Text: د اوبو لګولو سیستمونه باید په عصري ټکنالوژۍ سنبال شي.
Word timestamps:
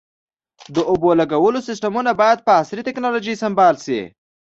د 0.75 0.77
اوبو 0.91 1.09
لګولو 1.19 1.59
سیستمونه 1.69 2.11
باید 2.21 2.39
په 2.45 2.51
عصري 2.59 2.81
ټکنالوژۍ 2.87 3.35
سنبال 3.41 3.75
شي. 3.85 4.01